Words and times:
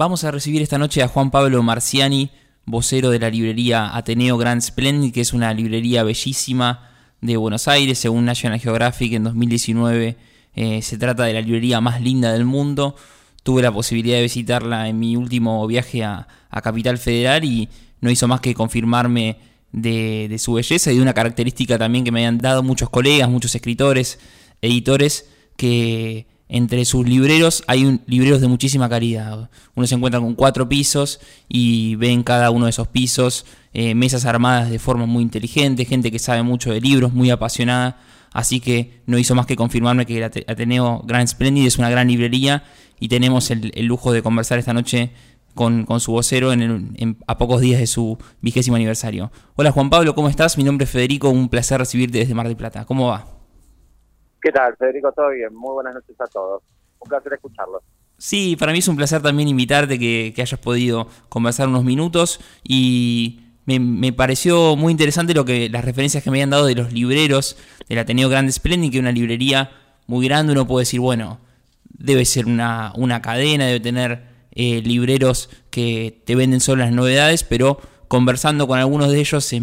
Vamos 0.00 0.22
a 0.22 0.30
recibir 0.30 0.62
esta 0.62 0.78
noche 0.78 1.02
a 1.02 1.08
Juan 1.08 1.32
Pablo 1.32 1.60
Marciani, 1.60 2.30
vocero 2.66 3.10
de 3.10 3.18
la 3.18 3.30
librería 3.30 3.96
Ateneo 3.96 4.38
Grand 4.38 4.62
Splendid, 4.62 5.12
que 5.12 5.22
es 5.22 5.32
una 5.32 5.52
librería 5.52 6.04
bellísima 6.04 6.88
de 7.20 7.36
Buenos 7.36 7.66
Aires, 7.66 7.98
según 7.98 8.24
National 8.24 8.60
Geographic 8.60 9.14
en 9.14 9.24
2019. 9.24 10.16
Eh, 10.54 10.82
se 10.82 10.98
trata 10.98 11.24
de 11.24 11.32
la 11.32 11.40
librería 11.40 11.80
más 11.80 12.00
linda 12.00 12.32
del 12.32 12.44
mundo. 12.44 12.94
Tuve 13.42 13.60
la 13.60 13.72
posibilidad 13.72 14.18
de 14.18 14.22
visitarla 14.22 14.88
en 14.88 15.00
mi 15.00 15.16
último 15.16 15.66
viaje 15.66 16.04
a, 16.04 16.28
Capital 16.62 16.98
Federal 16.98 17.42
y 17.42 17.68
no 18.00 18.08
hizo 18.08 18.28
más 18.28 18.40
que 18.40 18.54
confirmarme 18.54 19.38
de, 19.72 20.28
de, 20.30 20.38
su 20.38 20.52
belleza 20.52 20.92
y 20.92 20.94
de 20.94 21.02
una 21.02 21.12
característica 21.12 21.76
también 21.76 22.04
que 22.04 22.12
me 22.12 22.20
habían 22.20 22.38
dado 22.38 22.62
muchos 22.62 22.88
colegas, 22.88 23.28
muchos 23.28 23.52
escritores, 23.52 24.20
editores, 24.62 25.28
que 25.56 26.28
entre 26.48 26.84
sus 26.84 27.06
libreros 27.06 27.62
hay 27.66 28.00
libreros 28.06 28.40
de 28.40 28.48
muchísima 28.48 28.88
calidad. 28.88 29.50
Uno 29.74 29.86
se 29.86 29.94
encuentra 29.94 30.20
con 30.20 30.34
cuatro 30.34 30.68
pisos 30.68 31.20
y 31.48 31.96
ve 31.96 32.10
en 32.10 32.22
cada 32.22 32.50
uno 32.50 32.64
de 32.64 32.70
esos 32.70 32.88
pisos 32.88 33.44
eh, 33.74 33.94
mesas 33.94 34.24
armadas 34.24 34.70
de 34.70 34.78
forma 34.78 35.06
muy 35.06 35.22
inteligente, 35.22 35.84
gente 35.84 36.10
que 36.10 36.18
sabe 36.18 36.42
mucho 36.42 36.70
de 36.70 36.80
libros, 36.80 37.12
muy 37.12 37.30
apasionada. 37.30 38.00
Así 38.32 38.60
que 38.60 39.02
no 39.06 39.18
hizo 39.18 39.34
más 39.34 39.46
que 39.46 39.56
confirmarme 39.56 40.06
que 40.06 40.18
el 40.18 40.24
Ateneo 40.24 41.02
Grand 41.06 41.28
Splendid 41.28 41.66
es 41.66 41.78
una 41.78 41.90
gran 41.90 42.08
librería 42.08 42.64
y 43.00 43.08
tenemos 43.08 43.50
el, 43.50 43.72
lujo 43.84 44.12
de 44.12 44.22
conversar 44.22 44.58
esta 44.58 44.72
noche 44.72 45.12
con, 45.54 45.86
su 46.00 46.12
vocero 46.12 46.52
en 46.52 47.18
a 47.26 47.38
pocos 47.38 47.60
días 47.60 47.80
de 47.80 47.86
su 47.86 48.18
vigésimo 48.40 48.76
aniversario. 48.76 49.32
Hola 49.56 49.72
Juan 49.72 49.90
Pablo, 49.90 50.14
¿cómo 50.14 50.28
estás? 50.28 50.56
Mi 50.56 50.64
nombre 50.64 50.84
es 50.84 50.90
Federico, 50.90 51.30
un 51.30 51.48
placer 51.48 51.78
recibirte 51.78 52.18
desde 52.18 52.34
Mar 52.34 52.46
del 52.46 52.56
Plata. 52.56 52.84
¿Cómo 52.84 53.08
va? 53.08 53.37
¿Qué 54.40 54.52
tal, 54.52 54.76
Federico? 54.76 55.12
¿Todo 55.12 55.30
bien? 55.30 55.54
Muy 55.54 55.72
buenas 55.72 55.94
noches 55.94 56.20
a 56.20 56.26
todos. 56.26 56.62
Un 57.00 57.08
placer 57.08 57.32
escucharlos. 57.32 57.82
Sí, 58.16 58.56
para 58.56 58.72
mí 58.72 58.78
es 58.78 58.88
un 58.88 58.96
placer 58.96 59.22
también 59.22 59.48
invitarte, 59.48 59.98
que, 59.98 60.34
hayas 60.36 60.58
podido 60.58 61.06
conversar 61.28 61.68
unos 61.68 61.84
minutos 61.84 62.40
y 62.64 63.40
me, 63.64 64.12
pareció 64.12 64.76
muy 64.76 64.90
interesante 64.90 65.34
lo 65.34 65.44
que 65.44 65.68
las 65.68 65.84
referencias 65.84 66.24
que 66.24 66.30
me 66.30 66.38
habían 66.38 66.50
dado 66.50 66.66
de 66.66 66.74
los 66.74 66.92
libreros 66.92 67.56
del 67.88 67.98
Ateneo 67.98 68.28
Grande 68.28 68.50
Splendid, 68.50 68.90
que 68.90 68.96
es 68.96 69.00
una 69.00 69.12
librería 69.12 69.70
muy 70.06 70.26
grande, 70.26 70.52
uno 70.52 70.66
puede 70.66 70.82
decir, 70.82 71.00
bueno, 71.00 71.38
debe 71.84 72.24
ser 72.24 72.46
una, 72.46 72.92
una 72.96 73.22
cadena, 73.22 73.66
debe 73.66 73.80
tener 73.80 74.22
eh, 74.52 74.82
libreros 74.82 75.50
que 75.70 76.22
te 76.24 76.34
venden 76.34 76.60
solo 76.60 76.82
las 76.82 76.92
novedades, 76.92 77.44
pero 77.44 77.80
conversando 78.08 78.66
con 78.66 78.78
algunos 78.78 79.10
de 79.10 79.20
ellos, 79.20 79.54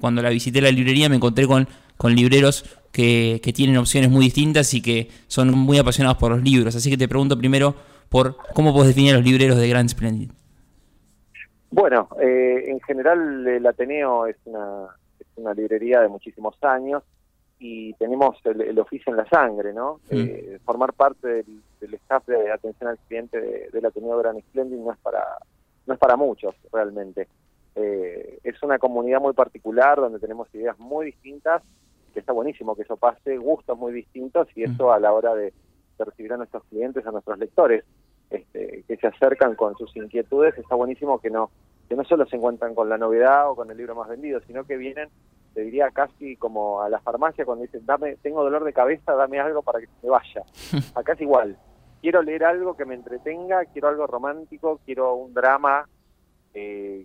cuando 0.00 0.20
la 0.20 0.28
visité 0.28 0.60
la 0.60 0.70
librería 0.70 1.08
me 1.08 1.16
encontré 1.16 1.46
con, 1.46 1.68
con 1.96 2.14
libreros 2.14 2.64
que, 2.92 3.52
tienen 3.54 3.76
opciones 3.76 4.10
muy 4.10 4.24
distintas 4.24 4.72
y 4.74 4.82
que 4.82 5.08
son 5.26 5.50
muy 5.50 5.78
apasionados 5.78 6.18
por 6.18 6.30
los 6.30 6.42
libros. 6.42 6.76
Así 6.76 6.90
que 6.90 6.96
te 6.96 7.08
pregunto 7.08 7.36
primero 7.36 7.74
por 8.08 8.36
cómo 8.54 8.72
puedes 8.72 8.88
definir 8.88 9.14
a 9.14 9.16
los 9.16 9.24
libreros 9.24 9.58
de 9.58 9.68
Grand 9.68 9.88
Splendid. 9.88 10.30
Bueno, 11.70 12.08
eh, 12.20 12.64
en 12.66 12.80
general 12.80 13.46
el 13.48 13.66
Ateneo 13.66 14.26
es 14.26 14.36
una, 14.44 14.88
es 15.18 15.26
una 15.36 15.54
librería 15.54 16.02
de 16.02 16.08
muchísimos 16.08 16.54
años 16.62 17.02
y 17.58 17.94
tenemos 17.94 18.36
el, 18.44 18.78
oficio 18.78 19.10
en 19.12 19.16
la 19.16 19.28
sangre, 19.28 19.72
¿no? 19.72 20.00
Mm. 20.10 20.16
Eh, 20.16 20.58
formar 20.64 20.92
parte 20.92 21.28
del, 21.80 21.94
staff 21.94 22.26
de 22.26 22.50
atención 22.50 22.90
al 22.90 22.98
cliente 23.08 23.70
del 23.72 23.86
Ateneo 23.86 24.18
Grand 24.18 24.40
Splendid 24.40 24.76
no 24.76 24.92
es 24.92 24.98
para 24.98 25.24
no 25.86 25.94
es 25.94 25.98
para 25.98 26.16
muchos 26.16 26.54
realmente. 26.72 27.26
Eh, 27.74 28.38
es 28.44 28.62
una 28.62 28.78
comunidad 28.78 29.20
muy 29.20 29.32
particular 29.32 29.98
donde 29.98 30.18
tenemos 30.18 30.54
ideas 30.54 30.78
muy 30.78 31.06
distintas 31.06 31.62
que 32.12 32.20
está 32.20 32.32
buenísimo 32.32 32.76
que 32.76 32.82
eso 32.82 32.96
pase, 32.96 33.36
gustos 33.38 33.76
muy 33.78 33.92
distintos 33.92 34.48
y 34.54 34.64
eso 34.64 34.92
a 34.92 35.00
la 35.00 35.12
hora 35.12 35.34
de, 35.34 35.52
recibir 35.98 36.32
a 36.32 36.36
nuestros 36.36 36.64
clientes, 36.64 37.06
a 37.06 37.12
nuestros 37.12 37.38
lectores, 37.38 37.84
este, 38.28 38.82
que 38.88 38.96
se 38.96 39.06
acercan 39.06 39.54
con 39.54 39.76
sus 39.76 39.94
inquietudes, 39.94 40.58
está 40.58 40.74
buenísimo 40.74 41.20
que 41.20 41.30
no 41.30 41.50
que 41.88 41.96
no 41.96 42.04
solo 42.04 42.24
se 42.26 42.36
encuentran 42.36 42.74
con 42.74 42.88
la 42.88 42.96
novedad 42.96 43.50
o 43.50 43.54
con 43.54 43.70
el 43.70 43.76
libro 43.76 43.94
más 43.94 44.08
vendido, 44.08 44.40
sino 44.46 44.64
que 44.64 44.78
vienen, 44.78 45.10
te 45.52 45.60
diría 45.60 45.90
casi 45.90 46.36
como 46.36 46.80
a 46.80 46.88
la 46.88 47.00
farmacia 47.00 47.44
cuando 47.44 47.62
dicen, 47.62 47.84
dame, 47.84 48.16
tengo 48.22 48.42
dolor 48.42 48.64
de 48.64 48.72
cabeza, 48.72 49.12
dame 49.14 49.38
algo 49.38 49.62
para 49.62 49.78
que 49.78 49.86
se 49.86 49.92
me 50.02 50.08
vaya. 50.08 50.42
Acá 50.94 51.12
es 51.12 51.20
igual, 51.20 51.58
quiero 52.00 52.22
leer 52.22 52.44
algo 52.44 52.76
que 52.78 52.86
me 52.86 52.94
entretenga, 52.94 53.66
quiero 53.66 53.88
algo 53.88 54.06
romántico, 54.06 54.80
quiero 54.86 55.14
un 55.14 55.34
drama, 55.34 55.86
eh, 56.54 57.04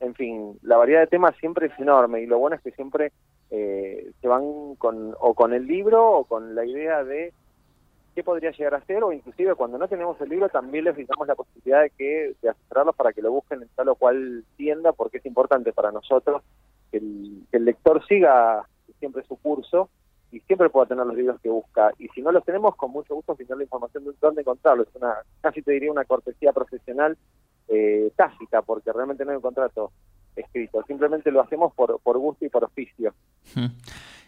en 0.00 0.14
fin, 0.14 0.58
la 0.62 0.76
variedad 0.76 1.00
de 1.00 1.06
temas 1.06 1.36
siempre 1.38 1.66
es 1.66 1.78
enorme 1.78 2.22
y 2.22 2.26
lo 2.26 2.38
bueno 2.38 2.56
es 2.56 2.62
que 2.62 2.72
siempre 2.72 3.12
eh, 3.54 4.12
se 4.18 4.28
van 4.28 4.76
con, 4.76 5.14
o 5.20 5.34
con 5.34 5.52
el 5.52 5.66
libro 5.66 6.10
o 6.10 6.24
con 6.24 6.54
la 6.54 6.64
idea 6.64 7.04
de 7.04 7.34
qué 8.14 8.24
podría 8.24 8.50
llegar 8.50 8.74
a 8.74 8.84
ser 8.86 9.04
o 9.04 9.12
inclusive 9.12 9.54
cuando 9.54 9.76
no 9.76 9.88
tenemos 9.88 10.18
el 10.22 10.30
libro 10.30 10.48
también 10.48 10.84
les 10.84 11.06
damos 11.06 11.28
la 11.28 11.34
posibilidad 11.34 11.82
de 11.82 11.90
que 11.90 12.34
de 12.40 12.48
asesorarlos 12.48 12.96
para 12.96 13.12
que 13.12 13.20
lo 13.20 13.30
busquen 13.30 13.60
en 13.60 13.68
tal 13.76 13.90
o 13.90 13.94
cual 13.94 14.42
tienda 14.56 14.92
porque 14.92 15.18
es 15.18 15.26
importante 15.26 15.70
para 15.74 15.92
nosotros 15.92 16.42
que 16.90 16.96
el, 16.96 17.64
lector 17.64 18.02
siga 18.06 18.66
siempre 18.98 19.22
su 19.24 19.36
curso 19.36 19.90
y 20.30 20.40
siempre 20.40 20.70
pueda 20.70 20.86
tener 20.86 21.04
los 21.04 21.14
libros 21.14 21.38
que 21.42 21.50
busca. 21.50 21.92
Y 21.98 22.08
si 22.08 22.22
no 22.22 22.32
los 22.32 22.44
tenemos 22.46 22.74
con 22.76 22.90
mucho 22.90 23.14
gusto 23.14 23.34
tener 23.34 23.58
la 23.58 23.64
información 23.64 24.04
de 24.04 24.12
dónde 24.18 24.40
encontrarlos 24.40 24.88
es 24.88 24.96
una 24.96 25.14
casi 25.42 25.60
te 25.60 25.72
diría 25.72 25.92
una 25.92 26.06
cortesía 26.06 26.54
profesional 26.54 27.18
eh, 27.68 28.10
tácita 28.16 28.62
porque 28.62 28.92
realmente 28.92 29.26
no 29.26 29.32
hay 29.32 29.36
un 29.36 29.42
contrato 29.42 29.92
escrito, 30.36 30.82
simplemente 30.86 31.30
lo 31.30 31.40
hacemos 31.40 31.72
por, 31.74 32.00
por 32.00 32.18
gusto 32.18 32.44
y 32.44 32.48
por 32.48 32.64
oficio. 32.64 33.14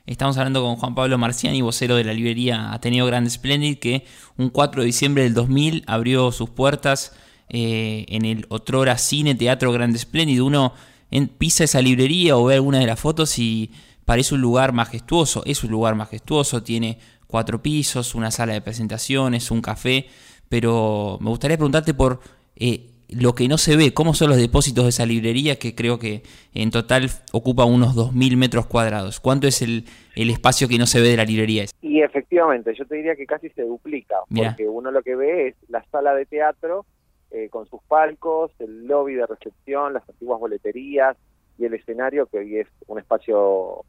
Estamos 0.07 0.37
hablando 0.37 0.63
con 0.63 0.77
Juan 0.77 0.95
Pablo 0.95 1.17
Marciani, 1.17 1.63
vocero 1.63 1.97
de 1.97 2.05
la 2.05 2.13
librería 2.13 2.75
Ateneo 2.75 3.07
Grande 3.07 3.31
Splendid, 3.31 3.79
que 3.79 4.05
un 4.37 4.51
4 4.51 4.83
de 4.83 4.87
diciembre 4.87 5.23
del 5.23 5.33
2000 5.33 5.85
abrió 5.87 6.31
sus 6.31 6.51
puertas 6.51 7.17
eh, 7.49 8.05
en 8.09 8.27
el 8.27 8.45
otrora 8.51 8.99
Cine 8.99 9.35
Teatro 9.35 9.73
Grande 9.73 9.99
Splendid. 9.99 10.43
Uno 10.43 10.75
en, 11.11 11.29
pisa 11.29 11.65
esa 11.65 11.81
librería 11.81 12.37
o 12.37 12.45
ve 12.45 12.55
alguna 12.55 12.81
de 12.81 12.87
las 12.87 13.01
fotos 13.01 13.39
y 13.39 13.71
parece 14.05 14.35
un 14.35 14.43
lugar 14.43 14.73
majestuoso. 14.75 15.43
Es 15.47 15.65
un 15.65 15.71
lugar 15.71 15.95
majestuoso, 15.95 16.63
tiene 16.63 16.99
cuatro 17.27 17.63
pisos, 17.63 18.15
una 18.15 18.31
sala 18.31 18.53
de 18.53 18.61
presentaciones, 18.61 19.51
un 19.51 19.63
café. 19.63 20.09
Pero 20.51 21.17
me 21.21 21.31
gustaría 21.31 21.57
preguntarte 21.57 21.95
por 21.95 22.21
eh, 22.57 22.94
lo 23.19 23.35
que 23.35 23.49
no 23.49 23.59
se 23.59 23.77
ve, 23.77 23.95
cómo 23.95 24.15
son 24.15 24.31
los 24.31 24.39
depósitos 24.39 24.85
de 24.85 24.91
esa 24.91 25.07
librería, 25.07 25.57
que 25.59 25.75
creo 25.75 25.99
que 25.99 26.23
en 26.55 26.71
total 26.71 27.11
ocupa 27.33 27.65
unos 27.65 27.97
2.000 27.97 28.37
metros 28.37 28.67
cuadrados. 28.67 29.21
¿Cuánto 29.21 29.47
es 29.47 29.63
el, 29.63 29.85
el 30.17 30.31
espacio 30.31 30.69
que 30.69 30.79
no 30.79 30.87
se 30.87 31.01
ve 31.01 31.09
de 31.09 31.17
la 31.17 31.25
librería? 31.25 31.65
Y 31.83 32.03
efectivamente, 32.03 32.75
yo 32.75 32.87
te 32.87 32.97
diría 32.97 33.17
que 33.17 33.27
casi 33.27 33.49
se 33.51 33.63
duplica, 33.63 34.17
porque 34.29 34.69
uno 34.69 34.91
lo 34.91 35.03
que 35.03 35.17
ve 35.17 35.49
es 35.49 35.55
la 35.69 35.85
sala 35.91 36.15
de 36.15 36.27
teatro 36.27 36.87
eh, 37.31 37.49
con 37.49 37.67
sus 37.67 37.83
palcos, 37.85 38.53
el 38.59 38.87
lobby 38.87 39.15
de 39.15 39.27
recepción, 39.27 39.93
las 39.93 40.09
antiguas 40.09 40.39
boleterías 40.39 41.17
y 41.59 41.65
el 41.65 41.75
escenario, 41.75 42.27
que 42.27 42.39
hoy 42.39 42.59
es 42.59 42.69
un 42.87 42.99
espacio 42.99 43.85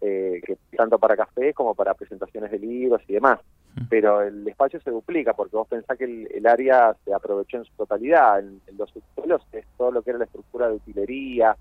eh, 0.00 0.40
que 0.44 0.56
tanto 0.76 0.98
para 0.98 1.16
café 1.16 1.52
como 1.52 1.74
para 1.74 1.94
presentaciones 1.94 2.50
de 2.50 2.58
libros 2.58 3.02
y 3.08 3.14
demás 3.14 3.40
pero 3.88 4.22
el 4.22 4.46
espacio 4.46 4.80
se 4.80 4.90
duplica 4.90 5.34
porque 5.34 5.56
vos 5.56 5.68
pensás 5.68 5.96
que 5.96 6.04
el, 6.04 6.46
área 6.46 6.94
se 7.04 7.12
aprovechó 7.12 7.58
en 7.58 7.64
su 7.64 7.72
totalidad. 7.74 8.38
En, 8.40 8.60
los 8.76 8.90
subsuelos 8.90 9.42
es 9.52 9.64
todo 9.76 9.90
lo 9.90 10.02
que 10.02 10.10
era 10.10 10.18
la 10.18 10.24
estructura 10.24 10.68
de 10.68 10.74
utilería, 10.74 11.56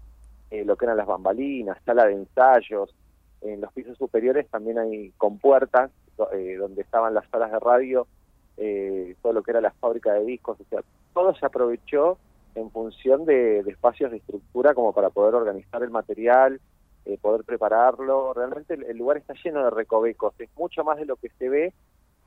eh, 0.50 0.64
lo 0.66 0.76
que 0.76 0.86
eran 0.86 0.98
las 0.98 1.08
bambalinas, 1.08 1.78
sala 1.86 2.06
de 2.06 2.14
ensayos. 2.14 2.94
En 3.42 3.62
los 3.62 3.72
pisos 3.74 3.98
superiores 3.98 4.48
también 4.50 4.80
hay 4.80 5.12
compuertas 5.18 5.92
eh, 6.34 6.56
donde 6.58 6.82
estaban 6.82 7.14
las 7.14 7.30
salas 7.30 7.52
de 7.52 7.60
radio, 7.60 8.08
eh, 8.58 9.16
todo 9.22 9.34
lo 9.34 9.44
que 9.44 9.52
era 9.52 9.62
la 9.62 9.72
fábrica 9.72 10.14
de 10.14 10.26
discos. 10.26 10.60
O 10.60 10.66
sea, 10.70 10.82
todo 11.14 11.36
se 11.36 11.46
aprovechó 11.46 12.18
en 12.56 12.72
función 12.72 13.26
de, 13.26 13.60
espacios 13.60 14.12
de 14.12 14.18
estructura 14.18 14.74
como 14.74 14.94
para 14.94 15.12
poder 15.12 15.36
organizar 15.36 15.84
el 15.84 15.92
material, 15.92 16.60
poder 17.22 17.44
prepararlo. 17.46 18.34
Realmente 18.34 18.74
el, 18.74 18.98
lugar 18.98 19.18
está 19.18 19.34
lleno 19.44 19.64
de 19.64 19.70
recovecos, 19.70 20.34
es 20.40 20.50
mucho 20.58 20.84
más 20.84 20.98
de 20.98 21.06
lo 21.06 21.16
que 21.16 21.30
se 21.38 21.48
ve 21.48 21.74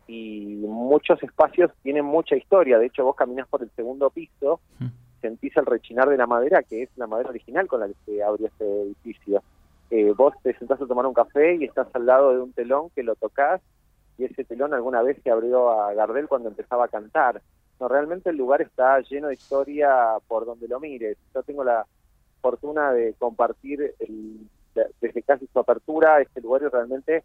y 0.07 0.65
muchos 0.67 1.23
espacios 1.23 1.71
tienen 1.83 2.05
mucha 2.05 2.37
historia. 2.37 2.79
De 2.79 2.87
hecho, 2.87 3.05
vos 3.05 3.17
caminás 3.17 3.47
por 3.49 3.63
el 3.63 3.71
segundo 3.77 4.11
piso, 4.11 4.61
mm. 4.79 4.87
sentís 5.21 5.57
el 5.57 5.66
rechinar 5.66 6.09
de 6.09 6.16
la 6.16 6.27
madera, 6.27 6.63
que 6.63 6.84
es 6.84 6.91
la 6.97 7.07
madera 7.07 7.31
original 7.31 7.69
con 7.69 7.81
la 7.81 7.89
que 7.89 7.95
se 8.07 8.22
abrió 8.22 8.47
este 8.47 8.83
edificio. 8.83 9.43
Eh, 9.91 10.13
vos 10.16 10.34
te 10.43 10.57
sentás 10.57 10.81
a 10.81 10.87
tomar 10.87 11.07
un 11.07 11.15
café 11.15 11.57
y 11.57 11.65
estás 11.65 11.89
al 11.95 12.07
lado 12.07 12.33
de 12.33 12.41
un 12.41 12.53
telón 12.53 12.91
que 12.91 13.03
lo 13.03 13.16
tocas 13.16 13.60
y 14.21 14.25
ese 14.25 14.45
telón 14.45 14.75
alguna 14.75 15.03
vez 15.03 15.19
se 15.22 15.31
abrió 15.31 15.71
a 15.71 15.95
Gardel 15.95 16.28
cuando 16.28 16.49
empezaba 16.49 16.84
a 16.84 16.89
cantar. 16.89 17.41
No, 17.81 17.89
realmente 17.89 18.28
el 18.31 18.37
lugar 18.37 18.60
está 18.60 19.01
lleno 19.01 19.28
de 19.28 19.34
historia 19.34 20.19
por 20.28 20.45
donde 20.45 20.69
lo 20.69 20.78
mires. 20.78 21.16
Yo 21.34 21.43
tengo 21.43 21.65
la 21.65 21.87
fortuna 22.43 22.93
de 22.93 23.15
compartir 23.15 23.95
desde 24.75 25.22
casi 25.22 25.47
su 25.47 25.59
apertura 25.59 26.21
este 26.21 26.41
lugar 26.41 26.63
realmente 26.72 27.25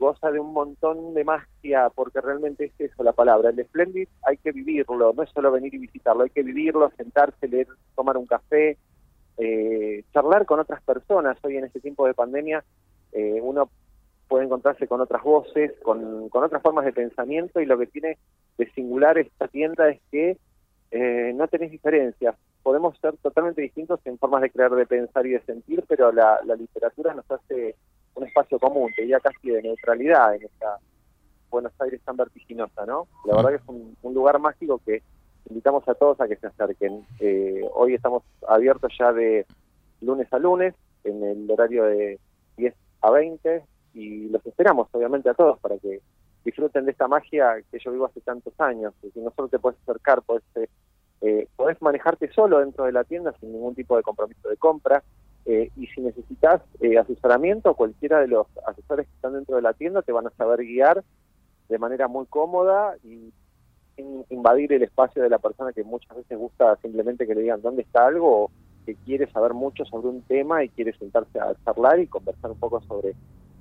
goza 0.00 0.30
de 0.30 0.40
un 0.40 0.52
montón 0.54 1.12
de 1.12 1.24
magia, 1.24 1.90
porque 1.94 2.20
realmente 2.20 2.64
es 2.64 2.72
eso 2.78 3.04
la 3.04 3.12
palabra. 3.12 3.50
El 3.50 3.64
Splendid 3.66 4.08
hay 4.22 4.38
que 4.38 4.50
vivirlo, 4.50 5.12
no 5.12 5.22
es 5.22 5.30
solo 5.30 5.52
venir 5.52 5.74
y 5.74 5.78
visitarlo, 5.78 6.22
hay 6.22 6.30
que 6.30 6.42
vivirlo, 6.42 6.90
sentarse, 6.96 7.46
leer, 7.46 7.68
tomar 7.94 8.16
un 8.16 8.26
café, 8.26 8.78
eh, 9.36 10.02
charlar 10.12 10.46
con 10.46 10.58
otras 10.58 10.82
personas. 10.82 11.36
Hoy 11.42 11.58
en 11.58 11.64
este 11.64 11.80
tiempo 11.80 12.06
de 12.06 12.14
pandemia 12.14 12.64
eh, 13.12 13.40
uno 13.42 13.68
puede 14.26 14.46
encontrarse 14.46 14.88
con 14.88 15.02
otras 15.02 15.22
voces, 15.22 15.72
con, 15.82 16.30
con 16.30 16.44
otras 16.44 16.62
formas 16.62 16.86
de 16.86 16.92
pensamiento 16.92 17.60
y 17.60 17.66
lo 17.66 17.76
que 17.76 17.86
tiene 17.86 18.16
de 18.56 18.70
singular 18.70 19.18
esta 19.18 19.48
tienda 19.48 19.90
es 19.90 20.00
que 20.10 20.38
eh, 20.90 21.32
no 21.34 21.46
tenés 21.48 21.70
diferencias. 21.70 22.34
Podemos 22.62 22.98
ser 22.98 23.16
totalmente 23.18 23.62
distintos 23.62 24.00
en 24.04 24.18
formas 24.18 24.42
de 24.42 24.50
crear, 24.50 24.70
de 24.72 24.86
pensar 24.86 25.26
y 25.26 25.30
de 25.30 25.40
sentir, 25.42 25.84
pero 25.88 26.10
la, 26.12 26.40
literatura 26.58 27.14
nos 27.14 27.30
hace 27.30 27.76
un 28.14 28.26
espacio 28.26 28.58
común, 28.58 28.90
te 28.94 29.02
diría 29.02 29.20
casi 29.20 29.50
de 29.50 29.62
neutralidad 29.62 30.34
en 30.34 30.44
esta 30.44 30.78
Buenos 31.48 31.72
Aires 31.80 32.00
tan 32.04 32.16
vertiginosa, 32.16 32.86
¿no? 32.86 33.08
La 33.24 33.36
verdad 33.36 33.50
que 33.50 33.56
es 33.56 33.62
un, 33.66 34.14
lugar 34.14 34.38
mágico 34.38 34.80
que 34.84 35.02
invitamos 35.48 35.88
a 35.88 35.94
todos 35.94 36.20
a 36.20 36.28
que 36.28 36.36
se 36.36 36.46
acerquen. 36.46 37.04
Eh, 37.18 37.68
hoy 37.74 37.94
estamos 37.94 38.22
abiertos 38.46 38.92
ya 38.98 39.12
de 39.12 39.46
lunes 40.00 40.32
a 40.32 40.38
lunes, 40.38 40.74
en 41.02 41.24
el 41.24 41.50
horario 41.50 41.84
de 41.84 42.18
10 42.56 42.74
a 43.02 43.10
20, 43.10 43.64
y 43.94 44.28
los 44.28 44.44
esperamos, 44.46 44.88
obviamente, 44.92 45.28
a 45.28 45.34
todos 45.34 45.58
para 45.58 45.76
que 45.78 46.00
disfruten 46.50 46.84
de 46.84 46.90
esta 46.90 47.06
magia 47.06 47.62
que 47.70 47.78
yo 47.78 47.92
vivo 47.92 48.06
hace 48.06 48.20
tantos 48.20 48.52
años, 48.58 48.92
que 49.00 49.20
no 49.20 49.32
solo 49.36 49.48
te 49.48 49.58
puedes 49.58 49.78
acercar, 49.82 50.20
puedes, 50.22 50.42
eh, 51.22 51.46
podés 51.56 51.80
manejarte 51.80 52.30
solo 52.32 52.58
dentro 52.58 52.84
de 52.84 52.92
la 52.92 53.04
tienda 53.04 53.32
sin 53.38 53.52
ningún 53.52 53.74
tipo 53.74 53.96
de 53.96 54.02
compromiso 54.02 54.48
de 54.48 54.56
compra, 54.56 55.02
eh, 55.46 55.70
y 55.76 55.86
si 55.86 56.00
necesitas 56.00 56.60
eh, 56.80 56.98
asesoramiento, 56.98 57.74
cualquiera 57.74 58.20
de 58.20 58.28
los 58.28 58.46
asesores 58.66 59.06
que 59.06 59.14
están 59.14 59.32
dentro 59.34 59.56
de 59.56 59.62
la 59.62 59.72
tienda 59.72 60.02
te 60.02 60.12
van 60.12 60.26
a 60.26 60.30
saber 60.30 60.60
guiar 60.60 61.02
de 61.68 61.78
manera 61.78 62.08
muy 62.08 62.26
cómoda 62.26 62.96
y 63.04 63.32
sin 63.96 64.24
invadir 64.28 64.72
el 64.72 64.82
espacio 64.82 65.22
de 65.22 65.30
la 65.30 65.38
persona 65.38 65.72
que 65.72 65.84
muchas 65.84 66.16
veces 66.16 66.36
gusta 66.36 66.76
simplemente 66.82 67.26
que 67.26 67.34
le 67.34 67.42
digan 67.42 67.62
dónde 67.62 67.82
está 67.82 68.06
algo 68.06 68.44
o 68.44 68.50
que 68.84 68.96
quiere 68.96 69.30
saber 69.30 69.54
mucho 69.54 69.84
sobre 69.84 70.08
un 70.08 70.22
tema 70.22 70.64
y 70.64 70.68
quiere 70.68 70.92
sentarse 70.98 71.38
a 71.38 71.54
charlar 71.64 72.00
y 72.00 72.06
conversar 72.06 72.50
un 72.50 72.58
poco 72.58 72.80
sobre 72.82 73.14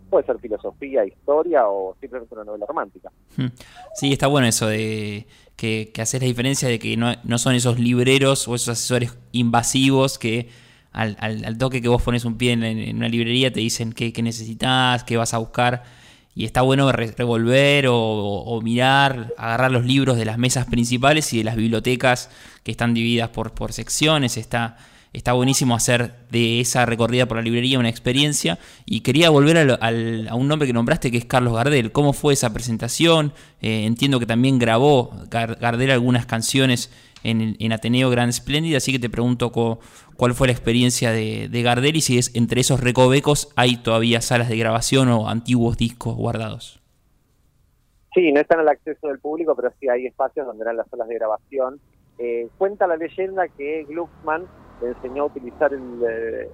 puede 0.10 0.26
ser 0.26 0.40
filosofía, 0.40 1.06
historia 1.06 1.68
o 1.68 1.96
simplemente 2.00 2.34
una 2.36 2.44
novela 2.44 2.66
romántica. 2.68 3.12
Hmm. 3.38 3.48
Sí, 3.96 4.12
está 4.12 4.28
bueno 4.28 4.48
eso 4.48 4.68
de 4.68 5.28
que, 5.56 5.92
que 5.94 6.02
haces 6.02 6.22
la 6.22 6.28
diferencia 6.28 6.68
de 6.68 6.80
que 6.80 6.98
no, 6.98 7.14
no, 7.24 7.38
son 7.38 7.56
esos 7.56 7.80
libreros 7.80 8.48
o 8.48 8.56
esos 8.56 8.70
asesores 8.70 9.18
invasivos 9.32 10.18
que 10.18 10.50
al, 10.92 11.58
toque 11.58 11.82
que 11.82 11.88
vos 11.88 12.02
pones 12.02 12.26
un 12.26 12.38
pie 12.38 12.54
en, 12.54 12.96
una 12.96 13.10
librería 13.10 13.54
te 13.54 13.60
dicen 13.60 13.94
qué, 13.94 14.12
qué, 14.12 14.22
necesitas, 14.22 15.04
qué 15.04 15.18
vas 15.18 15.34
a 15.34 15.38
buscar. 15.38 15.84
Y 16.36 16.46
está 16.46 16.62
bueno 16.62 16.92
revolver 16.92 17.88
o, 17.88 17.98
o, 17.98 18.62
mirar, 18.62 19.34
agarrar 19.38 19.72
los 19.72 19.86
libros 19.86 20.16
de 20.16 20.26
las 20.26 20.38
mesas 20.38 20.66
principales 20.68 21.34
y 21.34 21.40
de 21.40 21.44
las 21.44 21.58
bibliotecas 21.58 22.30
que 22.64 22.72
están 22.72 22.94
divididas 22.94 23.30
por, 23.30 23.52
por 23.52 23.74
secciones. 23.74 24.38
Está, 24.38 24.78
está 25.14 25.34
buenísimo 25.34 25.76
hacer 25.76 26.14
de 26.30 26.60
esa 26.60 26.86
recorrida 26.86 27.26
por 27.26 27.38
la 27.38 27.44
librería 27.44 27.80
una 27.80 27.90
experiencia. 27.90 28.60
Y 28.86 29.02
quería 29.02 29.30
volver 29.30 29.58
a 29.82 30.36
un 30.36 30.48
nombre 30.48 30.68
que 30.68 30.74
nombraste, 30.74 31.12
que 31.12 31.18
es 31.18 31.26
Carlos 31.26 31.54
Gardel. 31.56 31.92
¿Cómo 31.92 32.14
fue 32.14 32.34
esa 32.34 32.54
presentación? 32.54 33.34
Eh, 33.62 33.86
entiendo 33.86 34.20
que 34.20 34.26
también 34.26 34.60
grabó 34.60 35.12
Gardel 35.30 35.92
algunas 35.92 36.26
canciones 36.26 36.92
en, 37.24 37.72
Ateneo 37.74 38.10
Gran 38.10 38.32
Splendid, 38.32 38.76
así 38.76 38.92
que 38.92 39.00
te 39.00 39.10
pregunto 39.10 39.52
cuál 39.52 40.34
fue 40.34 40.48
la 40.48 40.54
experiencia 40.54 41.12
de, 41.12 41.62
Gardel 41.64 41.96
y 41.98 42.02
si 42.02 42.18
es 42.18 42.34
entre 42.36 42.62
esos 42.62 42.80
recovecos 42.80 43.52
hay 43.56 43.78
todavía 43.78 44.22
salas 44.22 44.50
de 44.50 44.58
grabación 44.58 45.10
o 45.10 45.30
antiguos 45.30 45.78
discos 45.78 46.16
guardados. 46.16 46.82
Sí, 48.14 48.32
no 48.32 48.40
están 48.40 48.60
al 48.60 48.70
acceso 48.70 49.08
del 49.08 49.20
público, 49.20 49.56
pero 49.56 49.72
sí 49.80 49.88
hay 49.88 50.08
espacios 50.08 50.46
donde 50.46 50.64
eran 50.64 50.78
las 50.78 50.88
salas 50.90 51.08
de 51.08 51.16
grabación. 51.16 51.80
Eh, 52.18 52.50
cuenta 52.58 52.88
la 52.88 52.98
leyenda 52.98 53.48
que 53.50 53.86
Glucksmann 53.88 54.46
le 54.82 54.90
enseñó 54.90 55.24
a 55.24 55.26
utilizar 55.28 55.72
eh, 55.74 56.50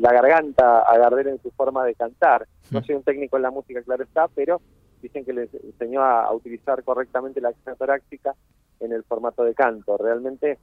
la 0.00 0.12
garganta 0.12 0.80
a 0.80 0.98
Gardel 0.98 1.28
en 1.28 1.42
su 1.42 1.50
forma 1.50 1.84
de 1.84 1.94
cantar. 1.94 2.46
No 2.70 2.82
soy 2.82 2.94
un 2.94 3.02
técnico 3.02 3.36
en 3.36 3.42
la 3.42 3.50
música, 3.50 3.82
claro 3.82 4.04
está, 4.04 4.28
pero 4.28 4.60
dicen 5.00 5.24
que 5.24 5.32
le 5.32 5.48
enseñó 5.62 6.02
a, 6.02 6.32
utilizar 6.32 6.82
correctamente 6.82 7.40
la 7.40 7.50
acción 7.50 7.76
torácica 7.76 8.34
en 8.80 8.92
el 8.92 9.02
formato 9.04 9.44
de 9.44 9.54
canto. 9.54 9.96
Realmente, 9.96 10.58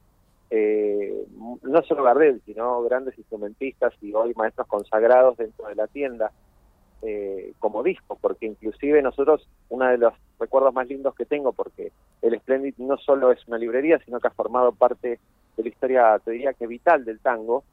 eh, 0.50 1.26
no 1.62 1.82
solo 1.82 2.04
Gardel, 2.04 2.40
sino 2.44 2.82
grandes 2.82 3.16
instrumentistas 3.18 3.94
y 4.00 4.12
hoy 4.12 4.32
maestros 4.34 4.66
consagrados 4.66 5.36
dentro 5.36 5.66
de 5.66 5.74
la 5.74 5.86
tienda 5.86 6.30
eh, 7.02 7.54
como 7.58 7.82
disco, 7.82 8.16
porque 8.20 8.46
inclusive 8.46 9.02
nosotros, 9.02 9.48
uno 9.70 9.86
de 9.86 9.98
los 9.98 10.14
recuerdos 10.38 10.72
más 10.72 10.86
lindos 10.86 11.14
que 11.16 11.24
tengo, 11.24 11.52
porque 11.52 11.90
el 12.20 12.38
Splendid 12.38 12.74
no 12.78 12.96
solo 12.96 13.32
es 13.32 13.46
una 13.48 13.58
librería, 13.58 13.98
sino 14.04 14.20
que 14.20 14.28
ha 14.28 14.32
formado 14.32 14.70
parte 14.70 15.18
de 15.56 15.62
la 15.62 15.68
historia, 15.68 16.18
te 16.24 16.32
diría 16.32 16.52
que 16.52 16.66
vital 16.66 17.04
del 17.04 17.20
tango. 17.20 17.64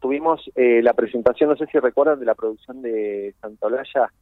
Tuvimos 0.00 0.50
eh, 0.56 0.82
la 0.82 0.94
presentación, 0.94 1.50
no 1.50 1.56
sé 1.56 1.66
si 1.66 1.78
recuerdan, 1.78 2.18
de 2.18 2.26
la 2.26 2.34
producción 2.34 2.82
de 2.82 3.34
Santolaya, 3.40 4.12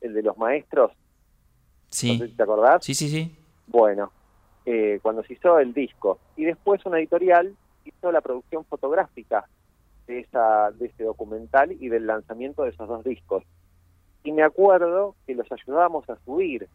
el 0.00 0.14
de 0.14 0.22
los 0.22 0.36
maestros. 0.38 0.92
Sí. 1.88 2.18
¿Te 2.36 2.42
acordás? 2.42 2.84
Sí, 2.84 2.94
sí, 2.94 3.08
sí. 3.08 3.36
Bueno, 3.66 4.12
eh, 4.64 4.98
cuando 5.02 5.22
se 5.22 5.34
hizo 5.34 5.58
el 5.58 5.72
disco. 5.72 6.18
Y 6.36 6.44
después 6.44 6.84
una 6.86 6.98
editorial 6.98 7.54
hizo 7.84 8.12
la 8.12 8.20
producción 8.20 8.64
fotográfica 8.64 9.44
de, 10.06 10.20
esa, 10.20 10.70
de 10.72 10.86
ese 10.86 11.04
documental 11.04 11.72
y 11.72 11.88
del 11.88 12.06
lanzamiento 12.06 12.62
de 12.62 12.70
esos 12.70 12.88
dos 12.88 13.04
discos. 13.04 13.44
Y 14.24 14.32
me 14.32 14.42
acuerdo 14.42 15.14
que 15.26 15.34
los 15.34 15.50
ayudábamos 15.50 16.08
a 16.10 16.18
subir 16.24 16.68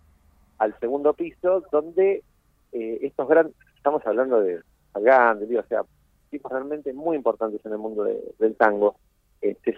al 0.57 0.77
segundo 0.79 1.13
piso, 1.13 1.63
donde 1.71 2.23
eh, 2.71 2.99
estos 3.01 3.27
grandes, 3.27 3.55
estamos 3.75 4.05
hablando 4.05 4.41
de 4.41 4.61
Salgán, 4.93 5.39
o 5.43 5.63
sea, 5.67 5.83
tipos 6.29 6.51
realmente 6.51 6.93
muy 6.93 7.15
importantes 7.15 7.63
en 7.65 7.73
el 7.73 7.77
mundo 7.77 8.03
del 8.03 8.55
tango, 8.55 8.95
eh, 9.41 9.55
se, 9.63 9.75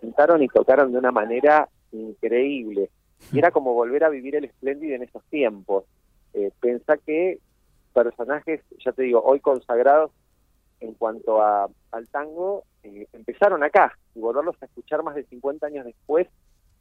sentaron 0.00 0.42
y 0.42 0.48
tocaron 0.48 0.92
de 0.92 0.98
una 0.98 1.12
manera 1.12 1.68
increíble. 1.92 2.90
Y 3.32 3.38
era 3.38 3.50
como 3.50 3.74
volver 3.74 4.04
a 4.04 4.08
vivir 4.08 4.36
el 4.36 4.44
espléndido 4.44 4.94
en 4.94 5.02
esos 5.02 5.22
tiempos. 5.24 5.84
Eh, 6.34 6.50
pensá 6.60 6.96
que 6.96 7.38
personajes, 7.92 8.60
ya 8.84 8.92
te 8.92 9.04
digo, 9.04 9.22
hoy 9.22 9.40
consagrados 9.40 10.10
en 10.80 10.94
cuanto 10.94 11.40
a, 11.40 11.68
al 11.92 12.08
tango, 12.08 12.64
eh, 12.82 13.06
empezaron 13.12 13.62
acá 13.62 13.96
y 14.14 14.20
volverlos 14.20 14.56
a 14.60 14.66
escuchar 14.66 15.02
más 15.02 15.14
de 15.14 15.24
50 15.24 15.66
años 15.66 15.86
después 15.86 16.28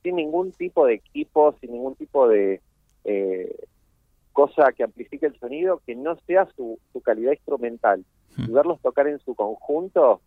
sin 0.02 0.18
ningún 0.18 0.52
tipo 0.52 0.86
de 0.86 0.96
equipo, 0.96 1.56
sin 1.62 1.72
ningún 1.72 1.96
tipo 1.96 2.28
de 2.28 2.62
eh, 3.06 3.56
cosa 4.34 4.72
que 4.74 4.84
amplifique 4.84 5.28
el 5.28 5.40
sonido, 5.40 5.82
que 5.86 5.96
no 5.96 6.18
sea 6.28 6.48
su, 6.56 6.80
su 6.92 7.02
calidad 7.02 7.32
instrumental. 7.32 8.04
Y 8.36 8.52
verlos 8.52 8.82
tocar 8.82 9.08
en 9.08 9.20
su 9.20 9.36
conjunto 9.36 10.20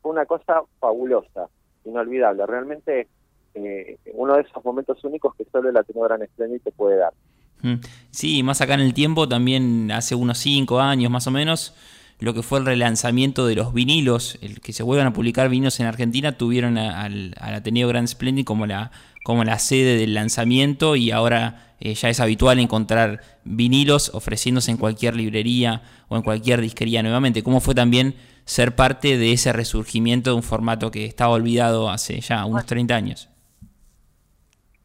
fue 0.00 0.12
una 0.12 0.24
cosa 0.24 0.62
fabulosa, 0.78 1.48
inolvidable. 1.84 2.46
Realmente 2.46 3.08
eh, 3.54 3.98
uno 4.14 4.34
de 4.36 4.42
esos 4.42 4.64
momentos 4.64 5.02
únicos 5.04 5.34
que 5.34 5.44
solo 5.50 5.68
el 5.68 5.76
Ateneo 5.76 6.04
Gran 6.04 6.26
Splendid 6.26 6.62
te 6.62 6.72
puede 6.72 6.96
dar. 6.96 7.12
Sí, 8.10 8.42
más 8.42 8.60
acá 8.60 8.74
en 8.74 8.80
el 8.80 8.94
tiempo, 8.94 9.28
también 9.28 9.90
hace 9.90 10.14
unos 10.14 10.38
5 10.38 10.80
años 10.80 11.10
más 11.10 11.26
o 11.26 11.30
menos, 11.30 11.74
lo 12.20 12.34
que 12.34 12.42
fue 12.42 12.58
el 12.58 12.66
relanzamiento 12.66 13.46
de 13.46 13.54
los 13.54 13.72
vinilos, 13.72 14.38
el 14.42 14.60
que 14.60 14.72
se 14.72 14.82
vuelvan 14.82 15.08
a 15.08 15.12
publicar 15.12 15.48
vinilos 15.48 15.80
en 15.80 15.86
Argentina, 15.86 16.36
tuvieron 16.36 16.76
al, 16.76 17.34
Ateneo 17.40 17.88
Grand 17.88 18.06
Splendid 18.06 18.44
como 18.44 18.66
la, 18.66 18.90
como 19.24 19.42
la 19.42 19.58
sede 19.58 19.96
del 19.96 20.14
lanzamiento 20.14 20.96
y 20.96 21.10
ahora 21.10 21.74
eh, 21.80 21.94
ya 21.94 22.10
es 22.10 22.20
habitual 22.20 22.58
encontrar 22.58 23.22
vinilos 23.44 24.14
ofreciéndose 24.14 24.70
en 24.70 24.76
cualquier 24.76 25.16
librería 25.16 25.82
o 26.08 26.16
en 26.16 26.22
cualquier 26.22 26.60
disquería 26.60 27.02
nuevamente. 27.02 27.42
¿Cómo 27.42 27.60
fue 27.60 27.74
también 27.74 28.14
ser 28.44 28.76
parte 28.76 29.16
de 29.16 29.32
ese 29.32 29.52
resurgimiento 29.54 30.30
de 30.30 30.36
un 30.36 30.42
formato 30.42 30.90
que 30.90 31.06
estaba 31.06 31.32
olvidado 31.32 31.88
hace 31.88 32.20
ya 32.20 32.44
unos 32.44 32.66
30 32.66 32.94
años? 32.94 33.30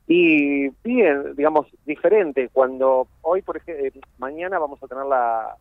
Y 0.08 0.70
bien, 0.84 1.36
digamos, 1.36 1.68
diferente. 1.86 2.50
Cuando 2.54 3.08
hoy, 3.22 3.42
por 3.42 3.58
ejemplo, 3.58 3.86
eh, 3.88 3.92
mañana 4.20 4.60
vamos 4.60 4.82
a 4.82 4.88
tener 4.88 5.04
la, 5.06 5.58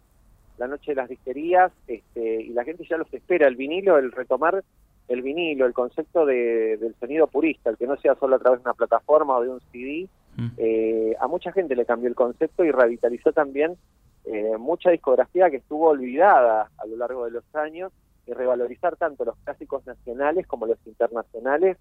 la 0.59 0.69
noche 0.69 0.93
de 0.93 0.97
las 0.97 1.09
disquerías 1.09 1.73
este, 1.87 2.43
y 2.43 2.51
la 2.51 2.65
gente 2.65 2.85
ya 2.89 2.97
los 2.97 3.13
espera, 3.13 3.49
el 3.49 3.57
vinilo, 3.57 3.99
el 3.99 4.13
retomar 4.13 4.63
el 5.07 5.23
vinilo, 5.23 5.67
el 5.67 5.75
concepto 5.75 6.25
de, 6.25 6.79
del 6.79 6.95
sonido 6.99 7.27
purista, 7.27 7.71
el 7.71 7.77
que 7.77 7.87
no 7.87 7.97
sea 7.97 8.15
solo 8.15 8.37
a 8.37 8.39
través 8.39 8.61
de 8.61 8.65
una 8.65 8.75
plataforma 8.75 9.37
o 9.37 9.43
de 9.43 9.51
un 9.51 9.61
CD, 9.71 10.09
mm. 10.37 10.49
eh, 10.57 11.17
a 11.21 11.29
mucha 11.29 11.53
gente 11.53 11.77
le 11.77 11.85
cambió 11.85 12.09
el 12.09 12.15
concepto 12.15 12.65
y 12.65 12.71
revitalizó 12.71 13.33
también 13.33 13.77
eh, 14.25 14.57
mucha 14.59 14.91
discografía 14.91 15.51
que 15.51 15.59
estuvo 15.59 15.91
olvidada 15.91 16.71
a 16.79 16.87
lo 16.87 16.97
largo 16.97 17.27
de 17.27 17.33
los 17.33 17.45
años 17.55 17.93
y 18.27 18.33
revalorizar 18.33 18.97
tanto 18.97 19.25
los 19.25 19.37
clásicos 19.45 19.87
nacionales 19.87 20.47
como 20.47 20.67
los 20.67 20.79
internacionales 20.87 21.77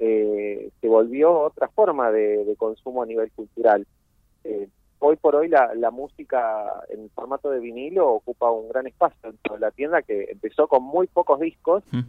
eh, 0.00 0.70
se 0.80 0.88
volvió 0.88 1.38
otra 1.38 1.68
forma 1.68 2.10
de, 2.10 2.54
consumo 2.56 3.02
a 3.02 3.06
nivel 3.06 3.30
cultural. 3.32 3.86
Eh, 4.44 4.68
hoy 5.00 5.16
por 5.16 5.36
hoy 5.36 5.48
la, 5.48 5.90
música 5.90 6.82
en 6.88 7.10
formato 7.10 7.50
de 7.50 7.60
vinilo 7.60 8.08
ocupa 8.08 8.50
un 8.50 8.68
gran 8.68 8.86
espacio 8.86 9.30
dentro 9.30 9.54
de 9.54 9.60
la 9.60 9.70
tienda 9.70 10.02
que 10.02 10.24
empezó 10.30 10.68
con 10.68 10.82
muy 10.82 11.06
pocos 11.06 11.40
discos 11.40 11.82
mm. 11.90 12.00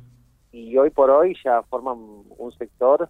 y 0.52 0.78
hoy 0.78 0.90
por 0.90 1.10
hoy 1.10 1.36
ya 1.44 1.62
forman 1.64 1.98
un 2.38 2.52
sector 2.58 3.10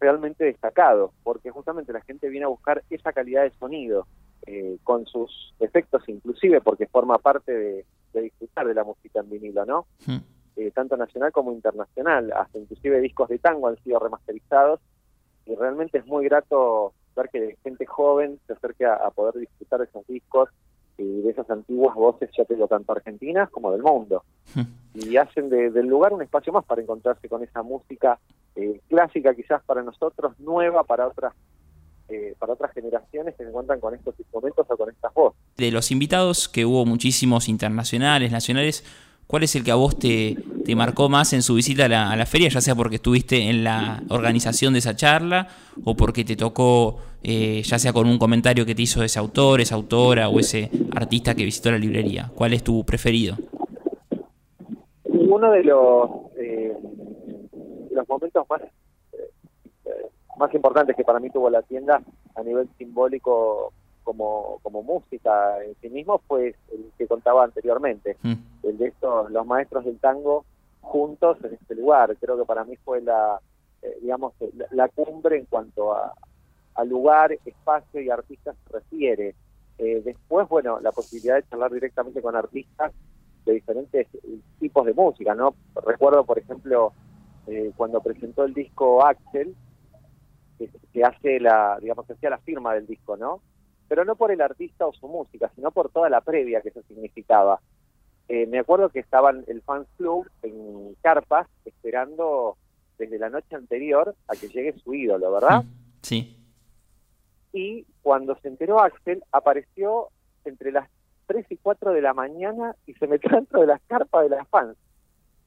realmente 0.00 0.44
destacado, 0.44 1.12
porque 1.22 1.50
justamente 1.50 1.92
la 1.92 2.00
gente 2.00 2.28
viene 2.28 2.46
a 2.46 2.48
buscar 2.48 2.82
esa 2.88 3.12
calidad 3.12 3.42
de 3.42 3.50
sonido, 3.58 4.06
eh, 4.46 4.78
con 4.82 5.04
sus 5.06 5.54
efectos 5.60 6.08
inclusive, 6.08 6.62
porque 6.62 6.86
forma 6.86 7.18
parte 7.18 7.52
de, 7.52 8.22
disfrutar 8.22 8.66
de 8.66 8.74
la 8.74 8.84
música 8.84 9.20
en 9.20 9.30
vinilo, 9.30 9.66
¿no? 9.66 9.86
Mm. 10.06 10.16
Eh, 10.56 10.70
tanto 10.72 10.96
nacional 10.96 11.30
como 11.32 11.52
internacional, 11.52 12.32
hasta 12.32 12.58
inclusive 12.58 13.00
discos 13.00 13.28
de 13.28 13.38
tango 13.38 13.68
han 13.68 13.76
sido 13.84 13.98
remasterizados 13.98 14.80
y 15.46 15.54
realmente 15.54 15.98
es 15.98 16.06
muy 16.06 16.24
grato 16.24 16.94
ver 17.16 17.28
que 17.30 17.56
gente 17.62 17.86
joven 17.86 18.38
se 18.46 18.52
acerque 18.52 18.84
a, 18.84 19.10
poder 19.10 19.34
disfrutar 19.34 19.80
de 19.80 19.86
esos 19.86 20.06
discos 20.06 20.48
de 21.02 21.30
esas 21.30 21.48
antiguas 21.50 21.94
voces, 21.94 22.30
ya 22.36 22.44
tengo 22.44 22.66
tanto 22.68 22.92
argentinas 22.92 23.48
como 23.50 23.72
del 23.72 23.82
mundo. 23.82 24.22
Y 24.94 25.16
hacen 25.16 25.48
del 25.48 25.86
lugar 25.86 26.12
un 26.12 26.22
espacio 26.22 26.52
más 26.52 26.64
para 26.64 26.82
encontrarse 26.82 27.28
con 27.28 27.42
esa 27.42 27.62
música 27.62 28.18
eh, 28.56 28.80
clásica 28.88 29.34
quizás 29.34 29.62
para 29.64 29.82
nosotros, 29.82 30.38
nueva 30.40 30.82
para 30.84 31.06
otras 31.06 31.32
eh, 32.08 32.34
para 32.38 32.54
otras 32.54 32.72
generaciones 32.72 33.36
que 33.36 33.44
se 33.44 33.48
encuentran 33.48 33.78
con 33.78 33.94
estos 33.94 34.18
instrumentos 34.18 34.66
o 34.68 34.76
con 34.76 34.90
estas 34.90 35.14
voces. 35.14 35.40
De 35.56 35.70
los 35.70 35.92
invitados, 35.92 36.48
que 36.48 36.64
hubo 36.64 36.84
muchísimos 36.84 37.48
internacionales, 37.48 38.32
nacionales, 38.32 38.84
¿cuál 39.28 39.44
es 39.44 39.54
el 39.54 39.62
que 39.62 39.70
a 39.70 39.76
vos 39.76 39.96
te, 39.96 40.36
te 40.64 40.76
marcó 40.76 41.08
más 41.08 41.32
en 41.32 41.42
su 41.42 41.54
visita 41.54 41.86
a 41.86 41.88
la, 41.88 42.10
a 42.10 42.16
la, 42.16 42.26
feria, 42.26 42.48
ya 42.48 42.60
sea 42.60 42.74
porque 42.74 42.96
estuviste 42.96 43.48
en 43.48 43.64
la 43.64 44.02
organización 44.08 44.72
de 44.72 44.80
esa 44.80 44.94
charla 44.94 45.48
o 45.84 45.96
porque 45.96 46.24
te 46.24 46.36
tocó, 46.36 46.98
eh, 47.22 47.62
ya 47.62 47.78
sea 47.78 47.92
con 47.92 48.06
un 48.06 48.18
comentario 48.18 48.66
que 48.66 48.74
te 48.74 48.82
hizo 48.82 49.02
ese 49.02 49.18
autor, 49.18 49.60
esa 49.60 49.74
autora 49.74 50.28
o 50.28 50.38
ese 50.38 50.70
artista 50.94 51.34
que 51.34 51.44
visitó 51.44 51.70
la 51.70 51.78
librería? 51.78 52.30
¿Cuál 52.34 52.52
es 52.52 52.62
tu 52.62 52.84
preferido? 52.84 53.36
Uno 55.04 55.50
de 55.50 55.64
los, 55.64 56.10
eh, 56.38 56.76
los 57.90 58.08
momentos 58.08 58.46
más 58.48 58.60
más 60.40 60.54
importantes 60.54 60.96
que 60.96 61.04
para 61.04 61.20
mí 61.20 61.28
tuvo 61.30 61.50
la 61.50 61.60
tienda 61.62 62.02
a 62.34 62.42
nivel 62.42 62.66
simbólico 62.78 63.74
como, 64.10 64.58
como 64.64 64.82
música 64.82 65.62
en 65.64 65.76
sí 65.80 65.88
mismo 65.88 66.20
fue 66.26 66.56
el 66.72 66.90
que 66.98 67.06
contaba 67.06 67.44
anteriormente, 67.44 68.16
mm. 68.22 68.34
el 68.64 68.76
de 68.76 68.88
estos, 68.88 69.30
los 69.30 69.46
maestros 69.46 69.84
del 69.84 70.00
tango 70.00 70.44
juntos 70.80 71.38
en 71.44 71.54
este 71.54 71.76
lugar. 71.76 72.16
Creo 72.20 72.36
que 72.36 72.44
para 72.44 72.64
mí 72.64 72.74
fue 72.84 73.00
la, 73.02 73.40
eh, 73.82 73.98
digamos, 74.02 74.32
la, 74.72 74.88
cumbre 74.88 75.38
en 75.38 75.46
cuanto 75.46 75.94
a, 75.94 76.12
lugar, 76.84 77.38
espacio 77.44 78.00
y 78.00 78.10
artistas 78.10 78.56
se 78.66 78.72
refiere. 78.72 79.36
Eh, 79.78 80.02
después, 80.04 80.48
bueno, 80.48 80.80
la 80.80 80.90
posibilidad 80.90 81.36
de 81.36 81.48
charlar 81.48 81.70
directamente 81.70 82.20
con 82.20 82.34
artistas 82.34 82.92
de 83.44 83.52
diferentes 83.52 84.08
tipos 84.58 84.86
de 84.86 84.94
música, 84.94 85.34
¿no? 85.36 85.54
Recuerdo, 85.86 86.24
por 86.24 86.38
ejemplo, 86.38 86.92
eh, 87.46 87.70
cuando 87.76 88.00
presentó 88.00 88.44
el 88.44 88.54
disco 88.54 89.04
Axel, 89.04 89.54
que, 90.92 91.04
hace 91.04 91.38
la, 91.38 91.78
digamos, 91.80 92.06
que 92.06 92.14
hacía 92.14 92.30
la 92.30 92.38
firma 92.38 92.74
del 92.74 92.86
disco, 92.86 93.16
¿no? 93.16 93.40
Pero 93.90 94.04
no 94.04 94.14
por 94.14 94.30
el 94.30 94.40
artista 94.40 94.86
o 94.86 94.92
su 94.92 95.08
música, 95.08 95.50
sino 95.56 95.72
por 95.72 95.90
toda 95.90 96.08
la 96.08 96.20
previa 96.20 96.60
que 96.60 96.68
eso 96.68 96.80
significaba. 96.86 97.58
Eh, 98.28 98.46
me 98.46 98.60
acuerdo 98.60 98.88
que 98.90 99.00
estaban 99.00 99.42
el 99.48 99.62
fans 99.62 99.88
club 99.96 100.30
en 100.42 100.94
carpas 101.02 101.48
esperando 101.64 102.56
desde 102.98 103.18
la 103.18 103.30
noche 103.30 103.56
anterior 103.56 104.14
a 104.28 104.36
que 104.36 104.46
llegue 104.46 104.78
su 104.78 104.94
ídolo, 104.94 105.32
¿verdad? 105.32 105.64
Mm, 105.64 105.68
sí. 106.02 106.36
Y 107.52 107.84
cuando 108.00 108.38
se 108.38 108.46
enteró 108.46 108.78
Axel, 108.78 109.24
apareció 109.32 110.10
entre 110.44 110.70
las 110.70 110.88
3 111.26 111.46
y 111.50 111.56
4 111.56 111.92
de 111.92 112.00
la 112.00 112.14
mañana 112.14 112.76
y 112.86 112.94
se 112.94 113.08
metió 113.08 113.30
dentro 113.32 113.62
de 113.62 113.66
las 113.66 113.80
carpas 113.88 114.22
de 114.22 114.36
las 114.36 114.46
fans. 114.50 114.76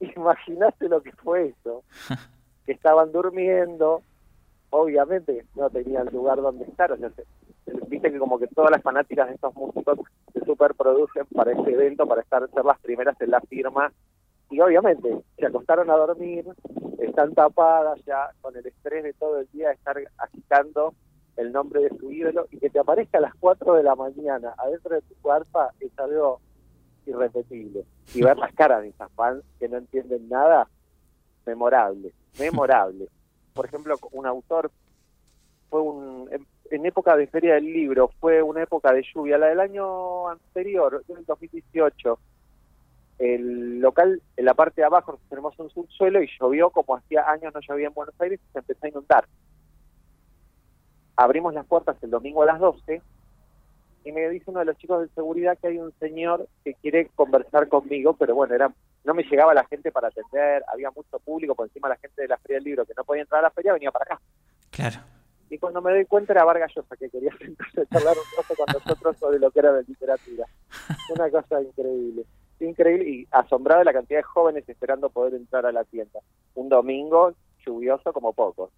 Imaginaste 0.00 0.90
lo 0.90 1.02
que 1.02 1.12
fue 1.12 1.46
eso. 1.46 1.82
que 2.66 2.72
estaban 2.72 3.10
durmiendo, 3.10 4.02
obviamente 4.74 5.46
no 5.54 5.70
tenían 5.70 6.06
lugar 6.06 6.42
donde 6.42 6.64
estar, 6.64 6.90
o 6.90 6.96
sea, 6.96 7.10
viste 7.86 8.10
que 8.10 8.18
como 8.18 8.40
que 8.40 8.48
todas 8.48 8.72
las 8.72 8.82
fanáticas 8.82 9.28
de 9.28 9.34
estos 9.34 9.54
músicos 9.54 10.00
se 10.32 10.44
superproducen 10.44 11.26
para 11.26 11.52
este 11.52 11.72
evento, 11.72 12.06
para 12.08 12.22
estar 12.22 12.48
ser 12.50 12.64
las 12.64 12.80
primeras 12.80 13.18
en 13.20 13.30
la 13.30 13.40
firma, 13.42 13.92
y 14.50 14.60
obviamente 14.60 15.16
se 15.38 15.46
acostaron 15.46 15.90
a 15.90 15.96
dormir, 15.96 16.44
están 16.98 17.34
tapadas 17.34 18.04
ya 18.04 18.30
con 18.40 18.56
el 18.56 18.66
estrés 18.66 19.04
de 19.04 19.12
todo 19.12 19.38
el 19.38 19.48
día 19.52 19.68
de 19.68 19.74
estar 19.74 19.96
agitando 20.18 20.94
el 21.36 21.52
nombre 21.52 21.82
de 21.82 21.96
su 21.96 22.10
ídolo 22.10 22.46
y 22.50 22.58
que 22.58 22.70
te 22.70 22.80
aparezca 22.80 23.18
a 23.18 23.22
las 23.22 23.34
4 23.36 23.74
de 23.74 23.82
la 23.84 23.94
mañana 23.94 24.54
adentro 24.58 24.96
de 24.96 25.02
tu 25.02 25.14
cuerpo 25.22 25.60
es 25.78 25.96
algo 25.98 26.40
irrepetible. 27.06 27.84
Y 28.12 28.22
ver 28.22 28.38
las 28.38 28.52
caras 28.54 28.82
de 28.82 28.88
esas 28.88 29.10
fans 29.12 29.44
que 29.58 29.68
no 29.68 29.78
entienden 29.78 30.28
nada, 30.28 30.68
memorable, 31.46 32.12
memorable 32.38 33.08
por 33.54 33.66
ejemplo, 33.66 33.96
un 34.10 34.26
autor 34.26 34.70
fue 35.70 35.80
un 35.80 36.28
en, 36.70 36.86
época 36.86 37.16
de 37.16 37.28
feria 37.28 37.54
del 37.54 37.72
libro, 37.72 38.10
fue 38.20 38.42
una 38.42 38.62
época 38.62 38.92
de 38.92 39.04
lluvia, 39.14 39.38
la 39.38 39.46
del 39.46 39.60
año 39.60 40.28
anterior, 40.28 41.04
en 41.08 41.18
el 41.18 41.24
2018. 41.24 42.18
El 43.18 43.78
local, 43.78 44.20
en 44.36 44.44
la 44.44 44.54
parte 44.54 44.80
de 44.80 44.86
abajo, 44.86 45.20
tenemos 45.28 45.56
un 45.60 45.70
subsuelo 45.70 46.20
y 46.20 46.28
llovió 46.38 46.70
como 46.70 46.96
hacía 46.96 47.30
años 47.30 47.54
no 47.54 47.60
llovía 47.60 47.86
en 47.86 47.94
Buenos 47.94 48.20
Aires 48.20 48.40
y 48.42 48.52
se 48.52 48.58
empezó 48.58 48.86
a 48.86 48.88
inundar. 48.88 49.24
Abrimos 51.14 51.54
las 51.54 51.64
puertas 51.64 51.96
el 52.02 52.10
domingo 52.10 52.42
a 52.42 52.46
las 52.46 52.58
12 52.58 53.02
y 54.04 54.12
me 54.12 54.28
dice 54.30 54.50
uno 54.50 54.58
de 54.58 54.64
los 54.64 54.76
chicos 54.78 55.00
de 55.00 55.14
seguridad 55.14 55.56
que 55.58 55.68
hay 55.68 55.78
un 55.78 55.92
señor 56.00 56.48
que 56.64 56.74
quiere 56.74 57.08
conversar 57.14 57.68
conmigo, 57.68 58.14
pero 58.14 58.34
bueno, 58.34 58.52
era 58.54 58.74
no 59.04 59.14
me 59.14 59.22
llegaba 59.22 59.54
la 59.54 59.64
gente 59.66 59.92
para 59.92 60.08
atender, 60.08 60.64
había 60.72 60.90
mucho 60.90 61.18
público, 61.20 61.54
por 61.54 61.66
encima 61.66 61.88
la 61.88 61.96
gente 61.96 62.22
de 62.22 62.28
la 62.28 62.38
Feria 62.38 62.56
del 62.56 62.64
Libro 62.64 62.86
que 62.86 62.94
no 62.96 63.04
podía 63.04 63.22
entrar 63.22 63.40
a 63.40 63.48
la 63.48 63.50
feria 63.50 63.72
venía 63.72 63.92
para 63.92 64.04
acá. 64.06 64.20
Claro. 64.70 65.00
Y 65.50 65.58
cuando 65.58 65.82
me 65.82 65.92
doy 65.92 66.04
cuenta 66.06 66.32
era 66.32 66.44
Vargas 66.44 66.72
Llosa, 66.74 66.96
que 66.96 67.10
quería 67.10 67.30
sentarse 67.38 67.82
a 67.82 67.86
charlar 67.86 68.16
un 68.16 68.24
poco 68.36 68.54
con 68.56 68.74
nosotros 68.74 69.16
sobre 69.18 69.38
lo 69.38 69.50
que 69.50 69.58
era 69.58 69.72
de 69.72 69.84
literatura. 69.84 70.46
Una 71.14 71.30
cosa 71.30 71.60
increíble. 71.60 72.24
Increíble 72.60 73.08
y 73.08 73.28
asombrada 73.30 73.80
de 73.80 73.84
la 73.84 73.92
cantidad 73.92 74.20
de 74.20 74.24
jóvenes 74.24 74.68
esperando 74.68 75.10
poder 75.10 75.34
entrar 75.34 75.66
a 75.66 75.72
la 75.72 75.84
tienda. 75.84 76.20
Un 76.54 76.68
domingo 76.68 77.34
lluvioso 77.64 78.12
como 78.12 78.32
pocos. 78.32 78.70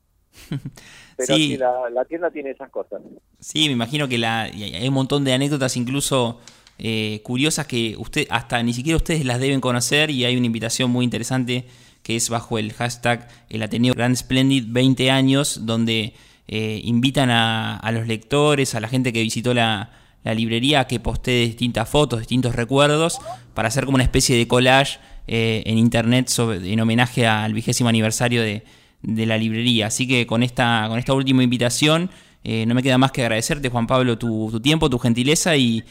Pero 1.17 1.35
sí, 1.35 1.57
la, 1.57 2.05
tienda 2.07 2.31
tiene 2.31 2.51
esas 2.51 2.69
cosas. 2.71 3.01
Sí, 3.39 3.67
me 3.67 3.73
imagino 3.73 4.09
que 4.09 4.19
la, 4.19 4.43
hay 4.43 4.89
un 4.89 4.95
montón 4.95 5.25
de 5.25 5.33
anécdotas 5.33 5.77
incluso 5.77 6.41
eh, 6.79 7.21
curiosas 7.25 7.67
que 7.67 7.97
usted 7.99 8.27
hasta 8.31 8.63
ni 8.63 8.75
siquiera 8.75 8.97
ustedes 8.97 9.25
las 9.25 9.41
deben 9.41 9.61
conocer 9.61 10.11
y 10.11 10.25
hay 10.25 10.37
una 10.37 10.47
invitación 10.47 10.91
muy 10.91 11.05
interesante 11.05 11.67
que 12.03 12.17
es 12.17 12.29
bajo 12.29 12.59
el 12.59 12.73
hashtag 12.75 13.29
el 13.49 13.63
Ateneo 13.63 13.95
Grand 13.95 14.15
Splendid 14.15 14.65
20 14.69 15.11
años 15.11 15.67
donde 15.67 16.13
eh, 16.49 16.81
invitan 16.85 17.31
a, 17.31 17.91
los 17.93 18.07
lectores, 18.07 18.75
a 18.75 18.81
la 18.81 18.89
gente 18.89 19.13
que 19.13 19.23
visitó 19.23 19.55
la, 19.55 19.91
librería 20.25 20.81
a 20.81 20.87
que 20.87 20.99
postee 20.99 21.47
distintas 21.47 21.89
fotos, 21.89 22.19
distintos 22.19 22.57
recuerdos 22.57 23.19
para 23.55 23.69
hacer 23.69 23.85
como 23.85 23.95
una 23.95 24.03
especie 24.05 24.37
de 24.37 24.49
collage 24.49 24.99
eh, 25.29 25.63
en 25.67 25.79
internet 25.79 26.29
en 26.39 26.81
homenaje 26.81 27.29
al 27.29 27.55
vigésimo 27.55 27.89
aniversario 27.89 28.43
de, 28.43 28.65
de 29.03 29.27
la 29.27 29.39
librería. 29.39 29.87
Así 29.87 30.07
que 30.07 30.27
con 30.27 30.43
esta, 30.43 30.87
con 30.89 30.99
esta 30.99 31.15
última 31.15 31.43
invitación 31.43 32.11
eh, 32.49 32.65
no 32.65 32.77
me 32.77 32.83
queda 32.85 32.97
más 32.97 33.11
que 33.11 33.23
agradecerte, 33.23 33.71
Juan 33.71 33.89
Pablo, 33.89 34.17
tu, 34.17 34.61
tiempo, 34.61 34.89
tu 34.89 35.01
gentileza 35.01 35.57
y, 35.57 35.83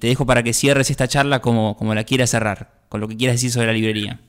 te 0.00 0.06
dejo 0.06 0.24
para 0.24 0.44
que 0.44 0.52
cierres 0.52 0.90
esta 0.90 1.08
charla 1.08 1.40
como, 1.40 1.76
como 1.76 1.92
la 1.92 2.04
quieras 2.04 2.30
cerrar, 2.30 2.68
con 2.88 3.00
lo 3.00 3.08
que 3.08 3.16
quieras 3.16 3.34
decir 3.34 3.50
sobre 3.50 3.66
la 3.66 3.72
librería. 3.72 4.20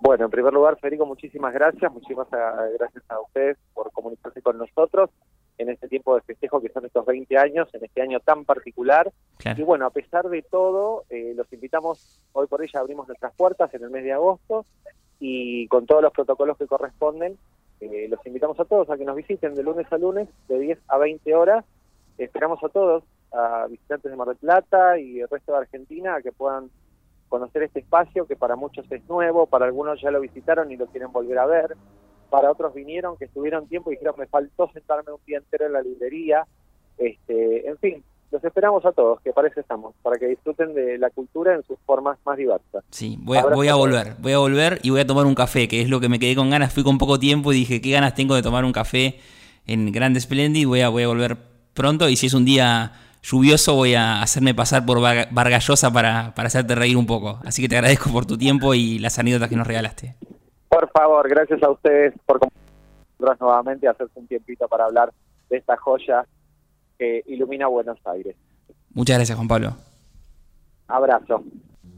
Bueno, 0.00 0.24
en 0.24 0.30
primer 0.30 0.54
lugar, 0.54 0.78
Federico, 0.80 1.04
muchísimas 1.04 1.52
gracias. 1.52 1.92
Muchísimas 1.92 2.28
gracias 2.30 3.04
a 3.10 3.20
ustedes 3.20 3.58
por 3.74 3.92
comunicarse 3.92 4.40
con 4.40 4.56
nosotros 4.56 5.10
en 5.58 5.68
este 5.68 5.86
tiempo 5.86 6.14
de 6.14 6.22
festejo 6.22 6.62
que 6.62 6.70
son 6.70 6.86
estos 6.86 7.04
20 7.04 7.36
años, 7.36 7.68
en 7.74 7.84
este 7.84 8.00
año 8.00 8.18
tan 8.20 8.46
particular. 8.46 9.12
Y 9.54 9.62
bueno, 9.62 9.84
a 9.84 9.90
pesar 9.90 10.30
de 10.30 10.40
todo, 10.40 11.04
eh, 11.10 11.34
los 11.36 11.52
invitamos, 11.52 12.22
hoy 12.32 12.46
por 12.46 12.62
ella 12.62 12.80
abrimos 12.80 13.06
nuestras 13.06 13.34
puertas 13.34 13.74
en 13.74 13.82
el 13.82 13.90
mes 13.90 14.04
de 14.04 14.12
agosto 14.12 14.64
y 15.20 15.68
con 15.68 15.84
todos 15.84 16.00
los 16.00 16.12
protocolos 16.12 16.56
que 16.56 16.66
corresponden 16.66 17.36
eh, 17.80 18.08
los 18.08 18.24
invitamos 18.26 18.58
a 18.60 18.64
todos 18.64 18.90
a 18.90 18.96
que 18.96 19.04
nos 19.04 19.16
visiten 19.16 19.54
de 19.54 19.62
lunes 19.62 19.86
a 19.90 19.98
lunes, 19.98 20.28
de 20.48 20.58
10 20.58 20.78
a 20.88 20.98
20 20.98 21.34
horas. 21.34 21.64
Esperamos 22.16 22.62
a 22.64 22.68
todos, 22.68 23.04
a 23.32 23.66
visitantes 23.68 24.10
de 24.10 24.16
Mar 24.16 24.28
del 24.28 24.36
Plata 24.36 24.98
y 24.98 25.20
el 25.20 25.28
resto 25.28 25.52
de 25.52 25.58
Argentina, 25.58 26.16
a 26.16 26.22
que 26.22 26.32
puedan 26.32 26.70
conocer 27.28 27.62
este 27.62 27.80
espacio 27.80 28.26
que 28.26 28.36
para 28.36 28.56
muchos 28.56 28.90
es 28.90 29.06
nuevo, 29.08 29.46
para 29.46 29.66
algunos 29.66 30.00
ya 30.00 30.10
lo 30.10 30.20
visitaron 30.20 30.72
y 30.72 30.76
lo 30.76 30.86
quieren 30.86 31.12
volver 31.12 31.38
a 31.38 31.46
ver, 31.46 31.76
para 32.30 32.50
otros 32.50 32.74
vinieron 32.74 33.16
que 33.16 33.26
estuvieron 33.26 33.68
tiempo 33.68 33.90
y 33.90 33.94
dijeron 33.94 34.14
me 34.18 34.26
faltó 34.26 34.70
sentarme 34.72 35.12
un 35.12 35.20
día 35.26 35.38
entero 35.38 35.66
en 35.66 35.72
la 35.74 35.82
librería, 35.82 36.46
este, 36.96 37.68
en 37.68 37.78
fin, 37.78 38.04
los 38.30 38.44
esperamos 38.44 38.84
a 38.84 38.92
todos, 38.92 39.20
que 39.22 39.32
parece 39.32 39.60
estamos, 39.60 39.94
para 40.02 40.18
que 40.18 40.26
disfruten 40.26 40.74
de 40.74 40.98
la 40.98 41.10
cultura 41.10 41.54
en 41.54 41.62
sus 41.62 41.78
formas 41.86 42.18
más 42.26 42.36
diversas. 42.36 42.84
Sí, 42.90 43.16
voy 43.20 43.38
a, 43.38 43.46
voy 43.46 43.68
a 43.68 43.74
volver, 43.74 44.16
voy 44.18 44.32
a 44.32 44.38
volver 44.38 44.80
y 44.82 44.90
voy 44.90 45.00
a 45.00 45.06
tomar 45.06 45.26
un 45.26 45.34
café, 45.34 45.66
que 45.66 45.80
es 45.80 45.88
lo 45.88 46.00
que 46.00 46.08
me 46.08 46.18
quedé 46.18 46.36
con 46.36 46.50
ganas. 46.50 46.72
Fui 46.72 46.84
con 46.84 46.98
poco 46.98 47.18
tiempo 47.18 47.52
y 47.52 47.56
dije, 47.56 47.80
qué 47.80 47.90
ganas 47.90 48.14
tengo 48.14 48.34
de 48.34 48.42
tomar 48.42 48.64
un 48.64 48.72
café 48.72 49.18
en 49.66 49.90
Grande 49.92 50.20
Splendid. 50.20 50.66
Voy 50.66 50.82
a, 50.82 50.88
voy 50.90 51.04
a 51.04 51.08
volver 51.08 51.36
pronto 51.74 52.08
y 52.08 52.16
si 52.16 52.26
es 52.26 52.34
un 52.34 52.44
día 52.44 52.92
lluvioso 53.22 53.74
voy 53.74 53.94
a 53.94 54.22
hacerme 54.22 54.54
pasar 54.54 54.84
por 54.84 55.00
Vargallosa 55.00 55.92
para, 55.92 56.34
para 56.34 56.48
hacerte 56.48 56.74
reír 56.74 56.96
un 56.96 57.06
poco. 57.06 57.40
Así 57.44 57.62
que 57.62 57.68
te 57.68 57.76
agradezco 57.76 58.10
por 58.10 58.26
tu 58.26 58.36
tiempo 58.36 58.74
y 58.74 58.98
las 58.98 59.18
anécdotas 59.18 59.48
que 59.48 59.56
nos 59.56 59.66
regalaste. 59.66 60.16
Por 60.68 60.90
favor, 60.90 61.28
gracias 61.28 61.62
a 61.62 61.70
ustedes 61.70 62.14
por 62.26 62.40
nuevamente 63.40 63.88
hacerse 63.88 64.12
un 64.18 64.26
tiempito 64.26 64.68
para 64.68 64.84
hablar 64.84 65.12
de 65.50 65.56
esta 65.56 65.76
joya 65.76 66.24
que 66.98 67.22
ilumina 67.26 67.66
Buenos 67.68 67.98
Aires. 68.04 68.36
Muchas 68.92 69.16
gracias, 69.16 69.36
Juan 69.36 69.48
Pablo. 69.48 69.76
Abrazo. 70.88 71.44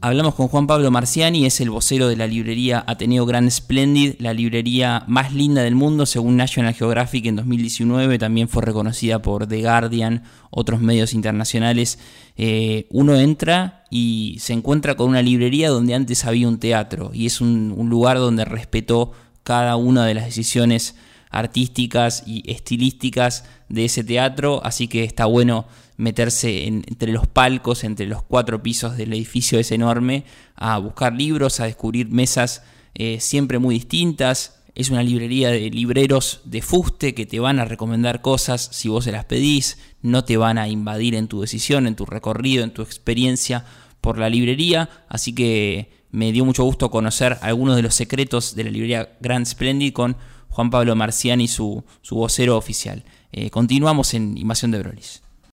Hablamos 0.03 0.33
con 0.33 0.47
Juan 0.47 0.65
Pablo 0.65 0.89
Marciani, 0.89 1.45
es 1.45 1.61
el 1.61 1.69
vocero 1.69 2.07
de 2.07 2.15
la 2.15 2.25
librería 2.25 2.83
Ateneo 2.87 3.23
Grand 3.27 3.51
Splendid, 3.51 4.15
la 4.17 4.33
librería 4.33 5.03
más 5.07 5.31
linda 5.31 5.61
del 5.61 5.75
mundo 5.75 6.07
según 6.07 6.37
National 6.37 6.73
Geographic 6.73 7.27
en 7.27 7.35
2019, 7.35 8.17
también 8.17 8.49
fue 8.49 8.63
reconocida 8.63 9.21
por 9.21 9.47
The 9.47 9.61
Guardian, 9.61 10.23
otros 10.49 10.81
medios 10.81 11.13
internacionales. 11.13 11.99
Eh, 12.35 12.87
uno 12.89 13.15
entra 13.15 13.83
y 13.91 14.37
se 14.39 14.53
encuentra 14.53 14.95
con 14.95 15.09
una 15.09 15.21
librería 15.21 15.69
donde 15.69 15.93
antes 15.93 16.25
había 16.25 16.47
un 16.47 16.57
teatro 16.57 17.11
y 17.13 17.27
es 17.27 17.39
un, 17.39 17.71
un 17.77 17.89
lugar 17.91 18.17
donde 18.17 18.43
respetó 18.43 19.11
cada 19.43 19.75
una 19.75 20.07
de 20.07 20.15
las 20.15 20.25
decisiones 20.25 20.95
artísticas 21.31 22.23
y 22.27 22.43
estilísticas 22.51 23.45
de 23.69 23.85
ese 23.85 24.03
teatro, 24.03 24.61
así 24.63 24.87
que 24.87 25.03
está 25.03 25.25
bueno 25.25 25.65
meterse 25.97 26.67
entre 26.67 27.11
los 27.11 27.27
palcos, 27.27 27.83
entre 27.83 28.07
los 28.07 28.21
cuatro 28.23 28.61
pisos 28.61 28.97
del 28.97 29.13
edificio 29.13 29.59
es 29.59 29.71
enorme, 29.71 30.25
a 30.55 30.77
buscar 30.77 31.13
libros, 31.13 31.59
a 31.59 31.65
descubrir 31.65 32.09
mesas 32.09 32.63
eh, 32.93 33.19
siempre 33.19 33.59
muy 33.59 33.75
distintas. 33.75 34.57
Es 34.73 34.89
una 34.89 35.03
librería 35.03 35.49
de 35.49 35.69
libreros 35.69 36.41
de 36.45 36.61
fuste 36.61 37.13
que 37.13 37.25
te 37.25 37.39
van 37.39 37.59
a 37.59 37.65
recomendar 37.65 38.21
cosas 38.21 38.69
si 38.71 38.89
vos 38.89 39.03
se 39.03 39.11
las 39.11 39.25
pedís, 39.25 39.77
no 40.01 40.23
te 40.23 40.37
van 40.37 40.57
a 40.57 40.67
invadir 40.67 41.13
en 41.13 41.27
tu 41.27 41.41
decisión, 41.41 41.87
en 41.87 41.95
tu 41.95 42.05
recorrido, 42.05 42.63
en 42.63 42.73
tu 42.73 42.81
experiencia 42.81 43.65
por 43.99 44.17
la 44.17 44.29
librería, 44.29 44.89
así 45.07 45.33
que 45.33 45.91
me 46.11 46.31
dio 46.31 46.45
mucho 46.45 46.63
gusto 46.63 46.89
conocer 46.89 47.37
algunos 47.41 47.75
de 47.75 47.83
los 47.83 47.95
secretos 47.95 48.55
de 48.55 48.63
la 48.63 48.71
librería 48.71 49.17
Grand 49.21 49.45
Splendid 49.45 49.93
con 49.93 50.17
Juan 50.51 50.69
Pablo 50.69 50.95
Marciani, 50.95 51.47
su, 51.47 51.83
su 52.01 52.15
vocero 52.15 52.57
oficial. 52.57 53.03
Eh, 53.31 53.49
continuamos 53.49 54.13
en 54.13 54.37
Invasión 54.37 54.71
de 54.71 54.79
Brolis. 54.79 55.20